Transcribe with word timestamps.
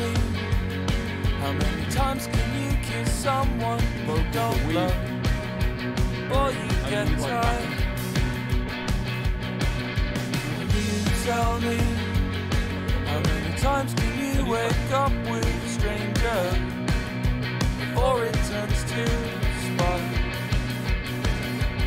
me. 0.00 0.12
How 1.40 1.52
many 1.52 1.84
times 1.90 2.26
can 2.26 2.48
you 2.60 2.70
kiss 2.82 3.12
someone 3.12 3.82
but 4.06 4.24
don't 4.32 4.66
we, 4.66 4.74
love? 4.74 4.96
Or 6.36 6.48
you 6.58 6.68
get 6.92 7.08
tired. 7.18 7.70
You 10.74 10.88
tell 11.24 11.60
me. 11.60 11.78
How 13.10 13.20
many 13.30 13.52
times 13.58 13.94
can 13.94 14.12
you 14.24 14.50
wake 14.50 14.90
up 14.92 15.12
with 15.30 15.64
a 15.66 15.68
stranger 15.76 16.42
before 17.80 18.24
it 18.24 18.38
turns 18.50 18.80
to 18.92 19.02
spite? 19.64 20.10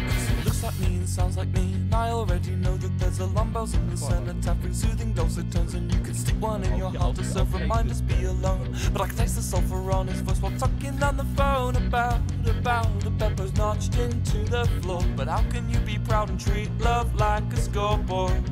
Cause 0.09 0.25
it 0.31 0.45
looks 0.45 0.63
like 0.63 0.79
me 0.79 0.91
and 0.97 1.09
sounds 1.09 1.37
like 1.37 1.51
me, 1.59 1.73
and 1.73 1.93
I 1.93 2.09
already 2.09 2.51
know 2.51 2.75
that 2.77 2.92
there's 3.17 3.29
alarm 3.29 3.51
bells 3.51 3.73
in 3.73 3.89
the 3.89 3.97
cenotaph 3.97 4.61
With 4.63 4.75
soothing 4.75 5.13
dulcet 5.13 5.51
tones 5.51 5.73
And 5.73 5.91
you 5.93 5.99
could 6.01 6.15
stick 6.15 6.35
one 6.39 6.63
in 6.63 6.77
your 6.77 6.91
heart 6.91 7.15
to 7.17 7.23
serve 7.23 7.53
reminders 7.53 8.01
be 8.01 8.25
alone. 8.25 8.75
But 8.91 9.01
I 9.01 9.07
can 9.07 9.17
taste 9.17 9.35
the 9.35 9.41
sulfur 9.41 9.91
on 9.91 10.07
his 10.07 10.21
voice 10.21 10.41
While 10.41 10.57
talking 10.57 11.01
on 11.01 11.17
the 11.17 11.25
phone 11.35 11.75
about, 11.75 12.19
about 12.47 12.99
The 13.01 13.11
peppers 13.11 13.55
notched 13.55 13.97
into 13.97 14.39
the 14.45 14.65
floor. 14.81 15.03
But 15.15 15.27
how 15.27 15.43
can 15.49 15.69
you 15.69 15.79
be 15.79 15.99
proud 15.99 16.29
and 16.29 16.39
treat 16.39 16.69
love 16.79 17.13
like 17.15 17.43
a 17.53 17.57
scoreboard? 17.57 18.43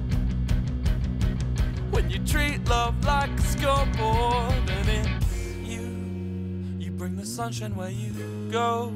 When 1.91 2.09
you 2.09 2.19
treat 2.19 2.67
love 2.67 3.03
like 3.03 3.31
a 3.31 3.41
scoreboard 3.41 4.69
And 4.69 4.89
it's 4.89 5.37
you 5.63 6.85
You 6.85 6.91
bring 6.91 7.15
the 7.15 7.25
sunshine 7.25 7.75
where 7.75 7.89
you 7.89 8.13
go 8.51 8.93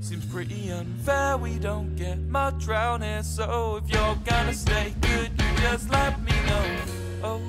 Seems 0.00 0.24
pretty 0.24 0.70
unfair, 0.70 1.36
we 1.36 1.58
don't 1.58 1.94
get 1.94 2.18
much 2.18 2.66
round 2.66 3.04
here. 3.04 3.22
So 3.22 3.76
if 3.76 3.92
you're 3.92 4.16
gonna 4.24 4.54
stay 4.54 4.94
good, 5.02 5.30
you 5.38 5.56
just 5.58 5.90
let 5.90 6.20
me 6.22 6.32
know. 6.46 6.76
Oh, 7.22 7.40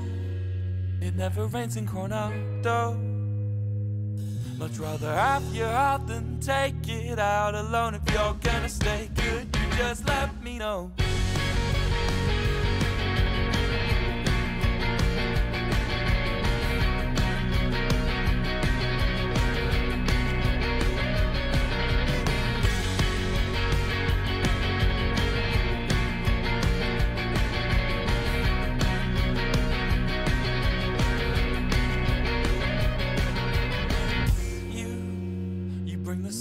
it 1.01 1.15
never 1.15 1.47
rains 1.47 1.77
in 1.77 1.87
Coronado 1.87 2.99
Much 4.57 4.77
rather 4.77 5.11
have 5.11 5.43
your 5.55 5.69
heart 5.69 6.05
than 6.07 6.39
take 6.39 6.87
it 6.87 7.17
out 7.17 7.55
alone. 7.55 7.95
If 7.95 8.13
you're 8.13 8.35
gonna 8.43 8.69
stay 8.69 9.09
good, 9.15 9.47
you 9.55 9.77
just 9.77 10.05
let 10.05 10.43
me 10.43 10.59
know 10.59 10.91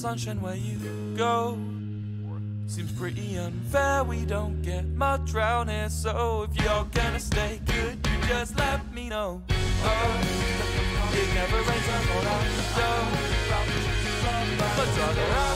sunshine 0.00 0.41
where 0.41 0.56
you 0.56 0.78
go. 1.15 1.59
Seems 2.66 2.91
pretty 2.93 3.37
unfair, 3.37 4.03
we 4.03 4.25
don't 4.25 4.62
get 4.62 4.87
much 4.87 5.34
round 5.34 5.69
here. 5.69 5.91
So 5.91 6.49
if 6.49 6.56
you're 6.62 6.87
gonna 6.94 7.21
stay 7.21 7.61
good, 7.66 7.99
you 8.06 8.28
just 8.28 8.56
let 8.56 8.81
me 8.94 9.10
know. 9.10 9.43
Oh, 9.50 10.21
it 11.12 11.34
never 11.34 11.56
rains 11.56 11.89
on 11.97 12.06
But 14.77 15.50